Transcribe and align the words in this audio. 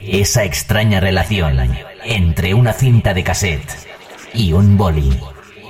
Esa 0.00 0.44
extraña 0.44 0.98
relación 0.98 1.58
entre 2.04 2.54
una 2.54 2.72
cinta 2.72 3.12
de 3.12 3.22
cassette 3.22 3.70
y 4.32 4.52
un 4.52 4.78
boli. 4.78 5.18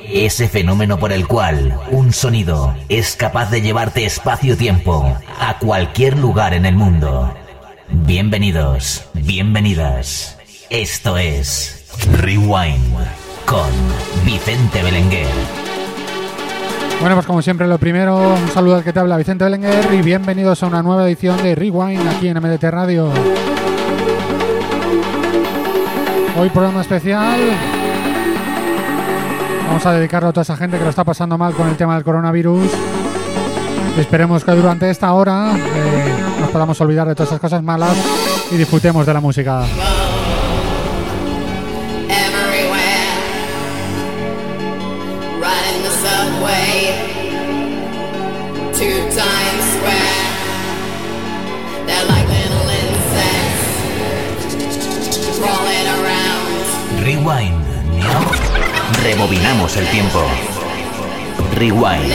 Ese 0.09 0.49
fenómeno 0.49 0.99
por 0.99 1.13
el 1.13 1.27
cual 1.27 1.79
un 1.91 2.13
sonido 2.13 2.75
es 2.89 3.17
capaz 3.17 3.51
de 3.51 3.61
llevarte 3.61 4.05
espacio-tiempo 4.05 5.17
a 5.39 5.59
cualquier 5.59 6.17
lugar 6.17 6.55
en 6.55 6.65
el 6.65 6.77
mundo. 6.77 7.35
Bienvenidos, 7.89 9.05
bienvenidas. 9.15 10.39
Esto 10.71 11.17
es 11.19 11.87
Rewind 12.13 12.97
con 13.47 13.71
Vicente 14.25 14.83
Belenguer. 14.83 15.27
Bueno, 17.01 17.17
pues 17.17 17.27
como 17.27 17.43
siempre, 17.43 17.67
lo 17.67 17.79
primero, 17.79 18.35
un 18.35 18.49
saludo 18.49 18.77
al 18.77 18.85
que 18.85 18.93
te 18.93 19.01
habla 19.01 19.17
Vicente 19.17 19.43
Belenguer 19.43 19.93
y 19.93 20.03
bienvenidos 20.03 20.63
a 20.63 20.67
una 20.67 20.83
nueva 20.83 21.07
edición 21.07 21.43
de 21.43 21.55
Rewind 21.55 22.07
aquí 22.09 22.29
en 22.29 22.39
MDT 22.39 22.65
Radio. 22.65 23.11
Hoy 26.41 26.49
programa 26.49 26.81
especial. 26.81 27.39
Vamos 29.67 29.85
a 29.85 29.93
dedicarlo 29.93 30.31
a 30.31 30.33
toda 30.33 30.41
esa 30.41 30.57
gente 30.57 30.79
que 30.79 30.85
lo 30.85 30.89
está 30.89 31.05
pasando 31.05 31.37
mal 31.37 31.53
con 31.53 31.69
el 31.69 31.77
tema 31.77 31.97
del 31.97 32.03
coronavirus. 32.03 32.71
esperemos 33.99 34.43
que 34.43 34.53
durante 34.53 34.89
esta 34.89 35.13
hora 35.13 35.53
eh, 35.55 36.15
nos 36.41 36.49
podamos 36.49 36.81
olvidar 36.81 37.07
de 37.09 37.15
todas 37.15 37.29
esas 37.29 37.41
cosas 37.41 37.63
malas 37.63 37.95
y 38.51 38.57
disfrutemos 38.57 39.05
de 39.05 39.13
la 39.13 39.21
música. 39.21 39.65
Rewind. 57.21 57.55
Rebobinamos 59.03 59.77
el 59.77 59.87
tiempo. 59.89 60.23
Rewind. 61.55 62.15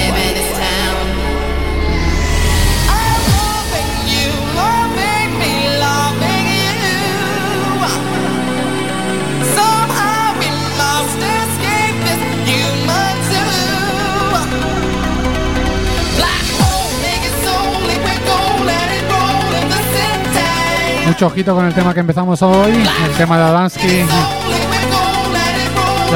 Mucho 21.05 21.27
ojito 21.27 21.53
con 21.53 21.65
el 21.65 21.73
tema 21.75 21.93
que 21.93 21.99
empezamos 21.99 22.41
hoy, 22.41 22.71
el 22.71 23.11
tema 23.15 23.37
de 23.37 23.43
Adansky 23.43 24.05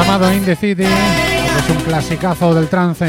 llamado 0.03 0.31
In 0.31 0.45
the 0.45 0.55
City, 0.55 0.83
es 0.83 1.69
un 1.69 1.83
clasicazo 1.83 2.53
del 2.53 2.69
trance. 2.69 3.05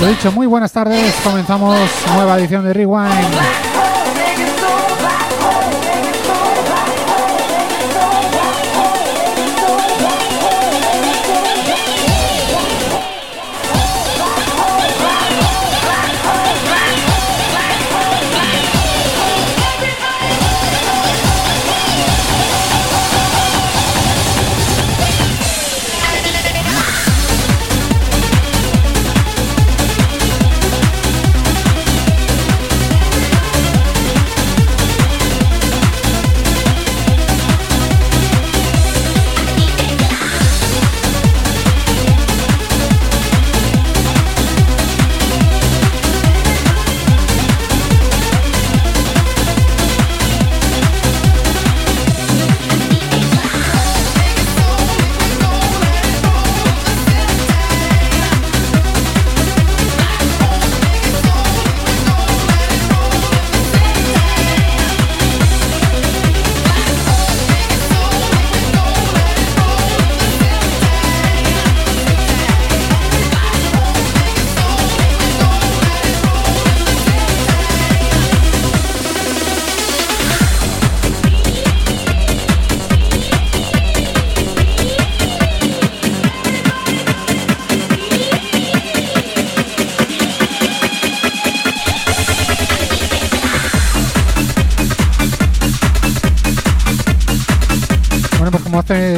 Lo 0.00 0.06
dicho, 0.06 0.32
muy 0.32 0.46
buenas 0.46 0.72
tardes, 0.72 1.14
comenzamos 1.22 1.78
nueva 2.14 2.38
edición 2.38 2.64
de 2.64 2.72
Rewind. 2.72 3.75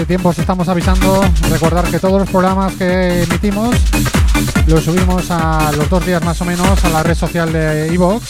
Tiempo 0.08 0.30
os 0.30 0.38
estamos 0.38 0.66
avisando, 0.70 1.20
recordar 1.50 1.84
que 1.90 1.98
todos 1.98 2.18
los 2.18 2.30
programas 2.30 2.72
que 2.76 3.24
emitimos 3.24 3.76
los 4.66 4.82
subimos 4.82 5.30
a 5.30 5.70
los 5.76 5.90
dos 5.90 6.06
días 6.06 6.24
más 6.24 6.40
o 6.40 6.46
menos 6.46 6.82
a 6.82 6.88
la 6.88 7.02
red 7.02 7.14
social 7.14 7.52
de 7.52 7.92
Evox. 7.92 8.26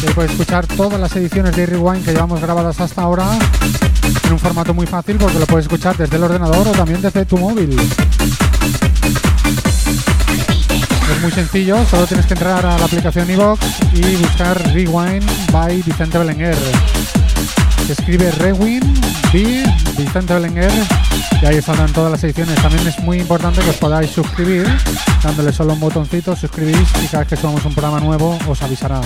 Que 0.00 0.10
puedes 0.12 0.32
escuchar 0.32 0.66
todas 0.66 1.00
las 1.00 1.14
ediciones 1.14 1.54
de 1.54 1.66
Rewind 1.66 2.04
que 2.04 2.12
llevamos 2.12 2.40
grabadas 2.40 2.80
hasta 2.80 3.02
ahora 3.02 3.28
en 4.24 4.32
un 4.32 4.40
formato 4.40 4.74
muy 4.74 4.88
fácil 4.88 5.18
porque 5.18 5.38
lo 5.38 5.46
puedes 5.46 5.66
escuchar 5.66 5.96
desde 5.96 6.16
el 6.16 6.24
ordenador 6.24 6.66
o 6.66 6.72
también 6.72 7.00
desde 7.00 7.24
tu 7.24 7.38
móvil. 7.38 7.78
Es 11.12 11.22
muy 11.22 11.30
sencillo, 11.30 11.86
solo 11.86 12.06
tienes 12.08 12.26
que 12.26 12.34
entrar 12.34 12.66
a 12.66 12.76
la 12.76 12.84
aplicación 12.84 13.30
Evox 13.30 13.64
y 13.94 14.16
buscar 14.16 14.60
Rewind 14.72 15.52
by 15.52 15.80
Vicente 15.82 16.18
Belenguer 16.18 16.56
escribe 17.92 18.30
Rewin, 18.32 18.82
B, 19.32 19.64
Vicente 19.96 20.34
Belenguer, 20.34 20.70
y 21.42 21.46
ahí 21.46 21.62
saldrán 21.62 21.92
todas 21.92 22.10
las 22.10 22.22
ediciones. 22.24 22.54
También 22.56 22.86
es 22.86 22.98
muy 23.00 23.18
importante 23.18 23.60
que 23.60 23.70
os 23.70 23.76
podáis 23.76 24.10
suscribir, 24.10 24.66
dándole 25.22 25.52
solo 25.52 25.74
un 25.74 25.80
botoncito, 25.80 26.34
suscribís 26.36 26.88
y 27.02 27.06
cada 27.06 27.20
vez 27.20 27.28
que 27.28 27.36
subamos 27.36 27.64
un 27.64 27.74
programa 27.74 28.00
nuevo 28.00 28.38
os 28.48 28.62
avisará. 28.62 29.00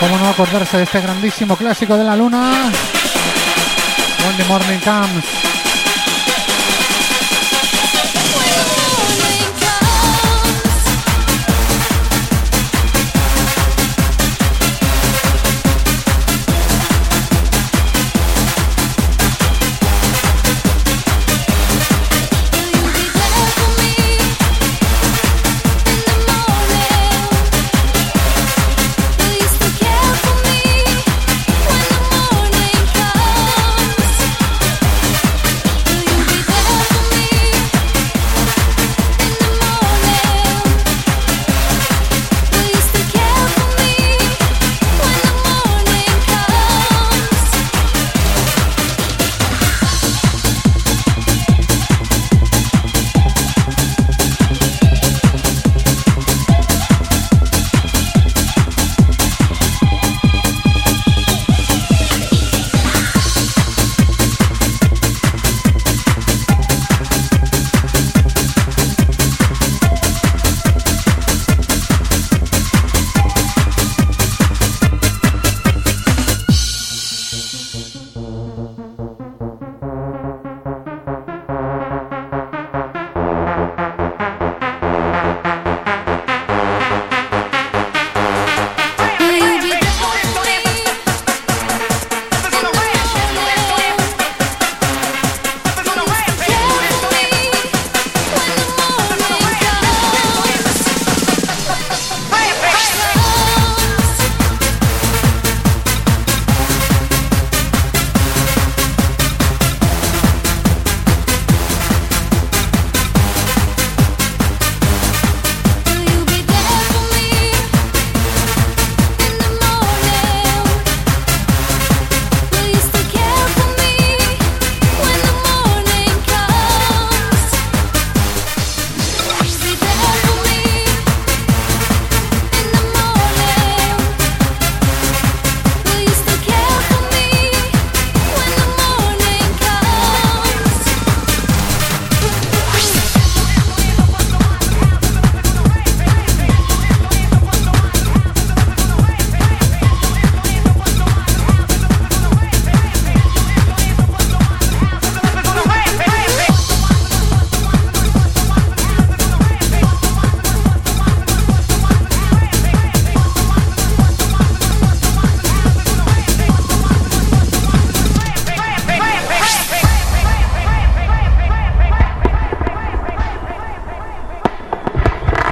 ¿Cómo 0.00 0.16
no 0.16 0.28
acordarse 0.28 0.76
de 0.76 0.84
este 0.84 1.00
grandísimo 1.00 1.56
clásico 1.56 1.96
de 1.96 2.04
la 2.04 2.14
luna? 2.14 2.70
When 4.24 4.36
the 4.36 4.44
morning 4.44 4.78
comes. 4.84 5.47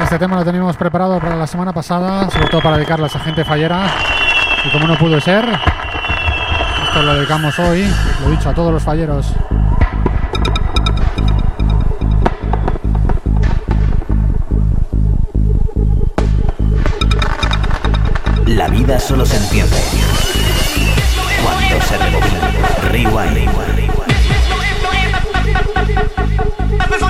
Este 0.06 0.20
tema 0.20 0.36
lo 0.36 0.44
teníamos 0.44 0.76
preparado 0.76 1.18
para 1.18 1.34
la 1.34 1.48
semana 1.48 1.72
pasada, 1.72 2.30
sobre 2.30 2.46
todo 2.46 2.62
para 2.62 2.76
dedicarlo 2.76 3.06
a 3.06 3.08
esa 3.08 3.18
gente 3.18 3.44
fallera. 3.44 3.88
Y 4.64 4.70
como 4.70 4.86
no 4.86 4.96
pudo 4.96 5.20
ser, 5.20 5.44
esto 6.84 7.02
lo 7.02 7.16
dedicamos 7.16 7.58
hoy, 7.58 7.92
lo 8.22 8.30
dicho, 8.30 8.48
a 8.48 8.54
todos 8.54 8.72
los 8.72 8.84
falleros. 8.84 9.26
La 18.46 18.68
vida 18.68 19.00
solo 19.00 19.26
se 19.26 19.38
entiende 19.38 19.76
cuando 21.42 21.84
se 21.84 21.98
rebobina. 21.98 22.52
Rewind. 22.92 23.50
También 26.78 27.00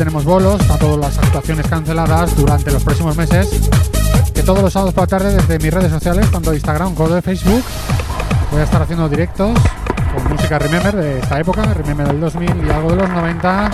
tenemos 0.00 0.24
bolos 0.24 0.58
a 0.70 0.78
todas 0.78 0.96
las 0.96 1.18
actuaciones 1.18 1.66
canceladas 1.66 2.34
durante 2.34 2.70
los 2.70 2.82
próximos 2.82 3.18
meses. 3.18 3.50
Que 4.32 4.42
todos 4.42 4.62
los 4.62 4.72
sábados 4.72 4.94
por 4.94 5.02
la 5.02 5.06
tarde 5.08 5.34
desde 5.34 5.58
mis 5.58 5.74
redes 5.74 5.90
sociales, 5.90 6.30
tanto 6.30 6.54
Instagram 6.54 6.94
como 6.94 7.10
de 7.10 7.20
Facebook, 7.20 7.62
voy 8.50 8.62
a 8.62 8.64
estar 8.64 8.80
haciendo 8.80 9.10
directos 9.10 9.50
con 10.14 10.32
música 10.32 10.58
Remember 10.58 10.96
de 10.96 11.18
esta 11.18 11.38
época, 11.38 11.74
Remember 11.74 12.06
del 12.06 12.18
2000 12.18 12.66
y 12.66 12.70
algo 12.70 12.92
de 12.92 12.96
los 12.96 13.10
90. 13.10 13.70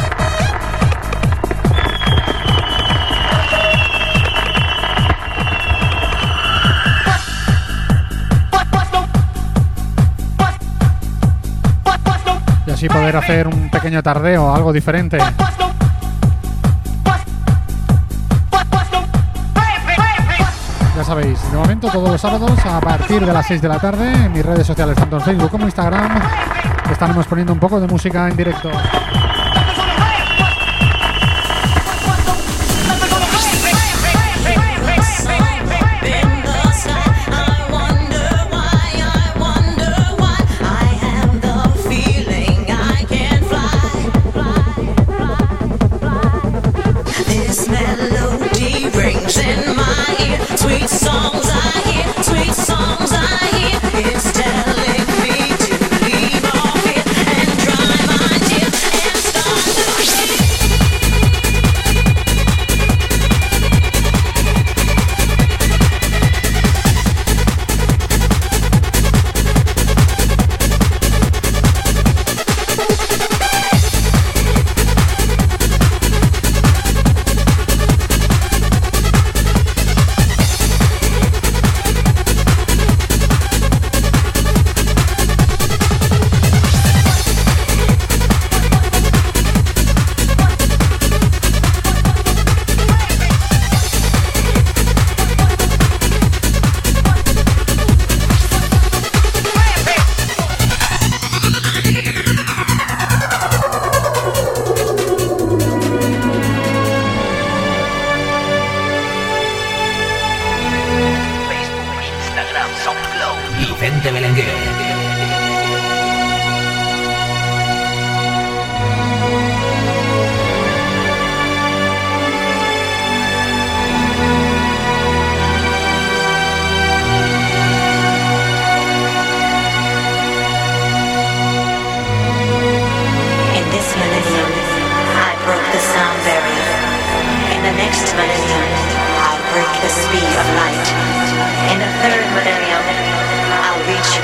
Y 12.66 12.70
así 12.72 12.88
poder 12.88 13.16
hacer 13.16 13.46
un 13.46 13.70
pequeño 13.70 14.02
tardeo, 14.02 14.52
algo 14.52 14.72
diferente. 14.72 15.18
sabéis, 21.06 21.40
de 21.52 21.56
momento 21.56 21.88
todos 21.88 22.10
los 22.10 22.20
sábados 22.20 22.58
a 22.66 22.80
partir 22.80 23.24
de 23.24 23.32
las 23.32 23.46
6 23.46 23.62
de 23.62 23.68
la 23.68 23.78
tarde 23.78 24.12
en 24.12 24.32
mis 24.32 24.44
redes 24.44 24.66
sociales, 24.66 24.96
tanto 24.96 25.18
en 25.18 25.22
Facebook 25.22 25.50
como 25.50 25.64
Instagram, 25.66 26.20
estaremos 26.90 27.24
poniendo 27.26 27.52
un 27.52 27.60
poco 27.60 27.78
de 27.78 27.86
música 27.86 28.28
en 28.28 28.36
directo. 28.36 28.70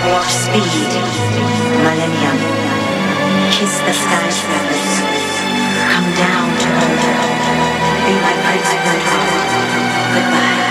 Speed, 0.03 0.91
Millennium. 1.79 2.39
Kiss 3.53 3.79
the 3.87 3.93
skyscrapers. 3.93 5.01
Come 5.93 6.11
down 6.15 6.49
to 6.59 6.69
Earth. 6.75 7.07
Be 8.05 8.15
my 8.19 8.35
prince, 8.43 8.71
my. 8.83 9.23
Goodbye. 10.15 10.62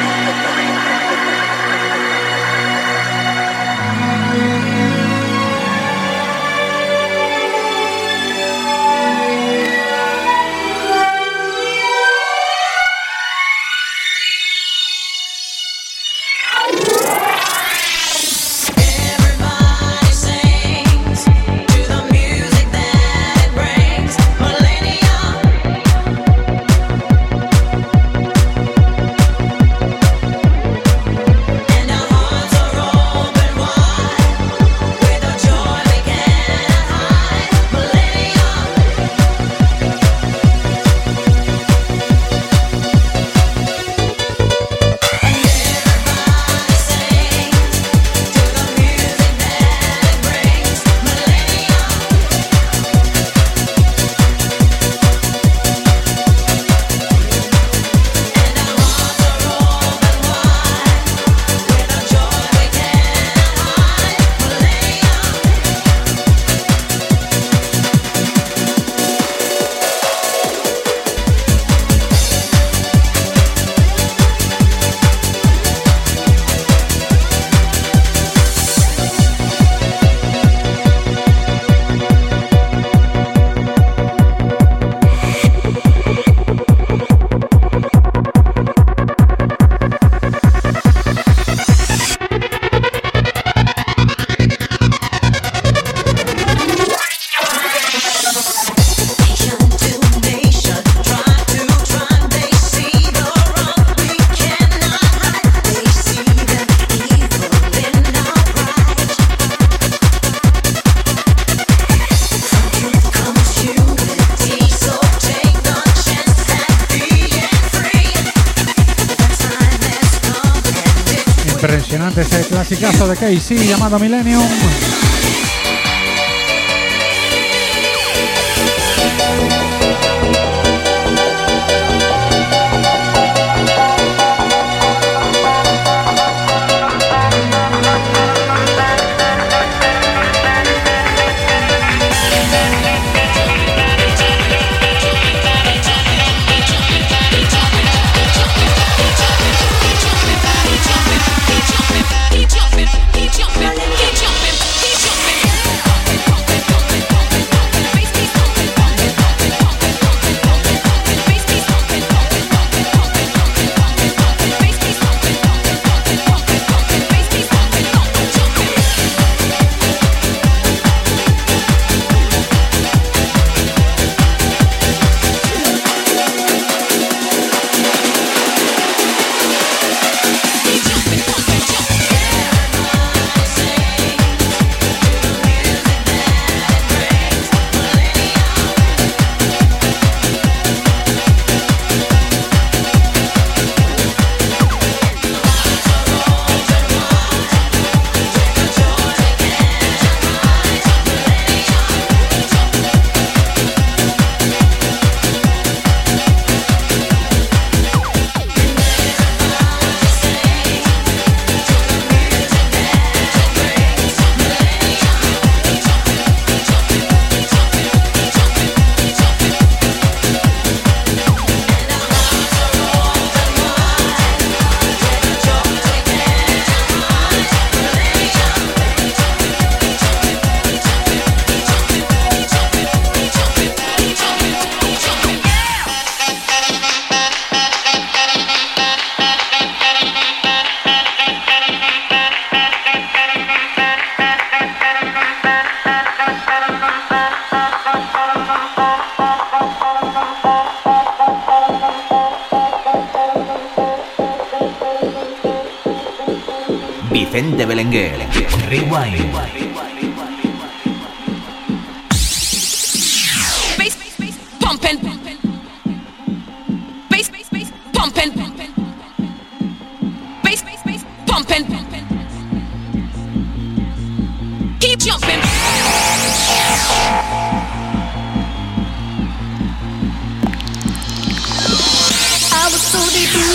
antes 122.12 122.34
el 122.34 122.46
clasicazo 122.46 123.08
de 123.08 123.16
Casey 123.16 123.58
llamado 123.66 123.98
Millennium. 123.98 124.44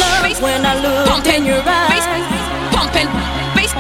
Love 0.01 0.43
when 0.43 0.61
I 0.67 0.75
looked 0.81 1.09
pumping, 1.11 1.35
in 1.35 1.47
your 1.47 1.63
eyes. 1.65 2.05
pumping, 2.75 3.09
bass, 3.57 3.73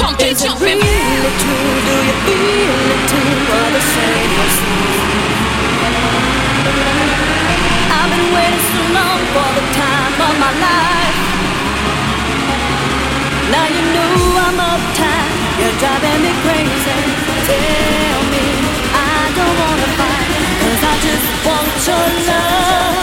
pumping, 0.00 0.28
Is 0.28 0.42
it 0.42 0.46
jumping. 0.48 0.78
really 0.78 1.32
true? 1.42 1.76
do 1.88 1.94
you 2.08 2.16
feel 2.26 2.92
it 2.94 3.02
too, 3.10 3.30
or 3.56 3.66
the 3.76 3.82
same 3.94 4.32
as 4.44 4.54
I've 7.96 8.10
been 8.12 8.28
waiting 8.34 8.64
so 8.72 8.80
long 8.96 9.20
for 9.34 9.48
the 9.58 9.64
time 9.80 10.14
of 10.26 10.34
my 10.44 10.52
life 10.66 11.18
Now 13.52 13.66
you 13.74 13.82
know 13.94 14.12
I'm 14.46 14.58
uptight, 14.72 15.32
you're 15.60 15.76
driving 15.80 16.20
me 16.24 16.32
crazy 16.44 16.98
Tell 17.48 18.20
me, 18.32 18.46
I 18.92 19.18
don't 19.38 19.56
wanna 19.62 19.88
fight. 19.98 20.30
Cause 20.60 20.82
I 20.82 20.94
just 21.06 21.26
want 21.46 21.86
your 21.86 22.06
love. 22.26 22.95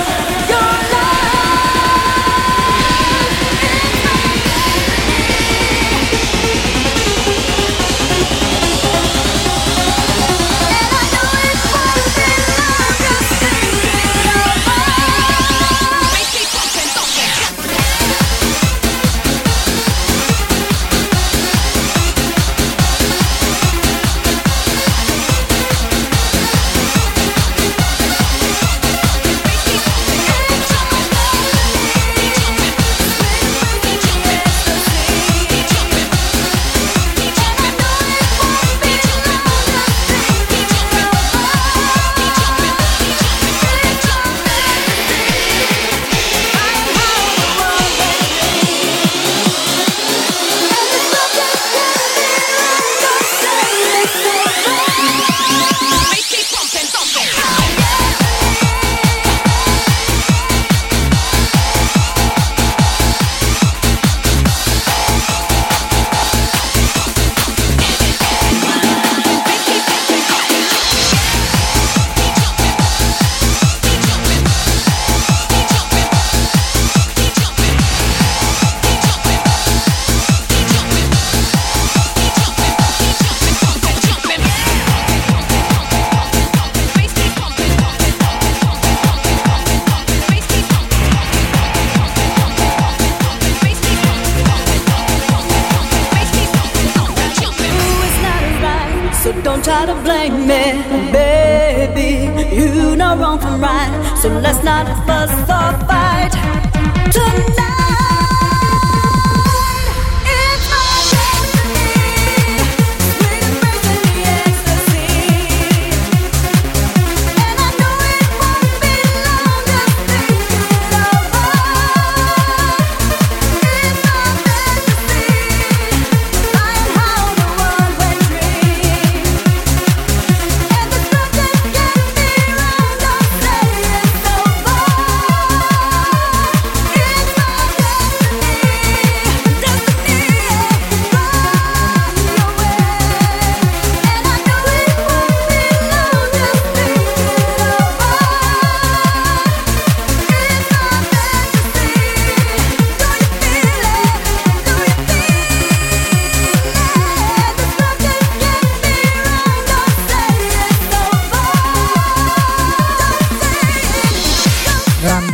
So 103.41 104.29
let's 104.29 104.63
not 104.63 104.85
fuss 105.07 105.31
or 105.49 105.87
fight 105.87 106.02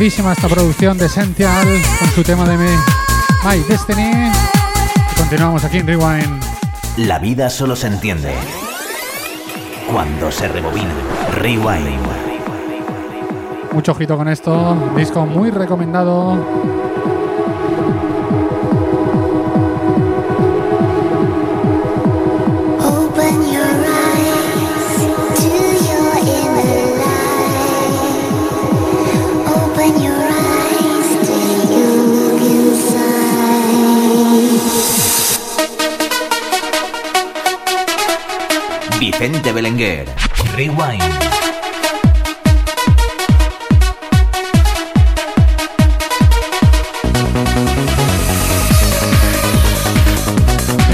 Grandísima 0.00 0.32
esta 0.32 0.48
producción 0.48 0.96
de 0.96 1.04
Essential 1.04 1.68
con 1.98 2.08
su 2.08 2.22
tema 2.22 2.48
de 2.48 2.56
Me, 2.56 2.70
My 3.44 3.58
Destiny. 3.68 4.32
Y 5.12 5.14
continuamos 5.14 5.62
aquí 5.62 5.76
en 5.76 5.86
Rewind. 5.86 6.42
La 6.96 7.18
vida 7.18 7.50
solo 7.50 7.76
se 7.76 7.88
entiende 7.88 8.32
cuando 9.92 10.32
se 10.32 10.48
rebobina. 10.48 10.88
Rewind. 11.34 12.00
Mucho 13.72 13.92
ojito 13.92 14.16
con 14.16 14.28
esto. 14.28 14.74
Disco 14.96 15.26
muy 15.26 15.50
recomendado. 15.50 16.46
Vicente 39.20 39.52
Belenguer. 39.52 40.08
Rewind. 40.56 41.02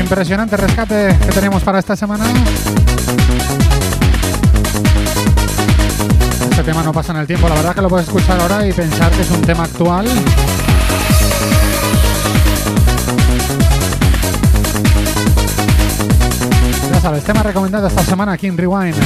Impresionante 0.00 0.56
rescate 0.56 1.16
que 1.24 1.28
tenemos 1.28 1.62
para 1.62 1.78
esta 1.78 1.94
semana. 1.94 2.24
Este 6.50 6.62
tema 6.64 6.82
no 6.82 6.92
pasa 6.92 7.12
en 7.12 7.20
el 7.20 7.28
tiempo, 7.28 7.48
la 7.48 7.54
verdad 7.54 7.76
que 7.76 7.82
lo 7.82 7.88
puedes 7.88 8.08
escuchar 8.08 8.40
ahora 8.40 8.66
y 8.66 8.72
pensar 8.72 9.12
que 9.12 9.22
es 9.22 9.30
un 9.30 9.42
tema 9.42 9.62
actual. 9.62 10.08
Ya 16.96 17.02
sabes, 17.02 17.24
tema 17.24 17.42
recomendado 17.42 17.88
esta 17.88 18.02
semana 18.02 18.32
aquí 18.32 18.46
en 18.46 18.56
Rewind. 18.56 18.96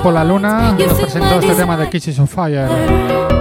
Grupo 0.00 0.12
La 0.12 0.24
Luna 0.24 0.72
nos 0.72 0.98
presentó 0.98 1.40
este 1.40 1.54
tema 1.56 1.76
de 1.76 1.90
Kisses 1.90 2.18
of 2.18 2.34
Fire. 2.34 3.39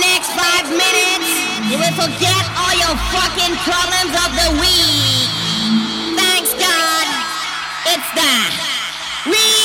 next 0.00 0.32
five 0.32 0.66
minutes, 0.68 1.28
you 1.68 1.76
will 1.76 1.96
forget 1.96 2.42
all 2.56 2.74
your 2.74 2.96
fucking 3.12 3.54
problems 3.68 4.12
of 4.16 4.30
the 4.34 4.48
week. 4.58 5.28
Thanks, 6.16 6.52
God. 6.56 7.06
It's 7.92 8.10
that 8.16 8.70
the 9.26 9.59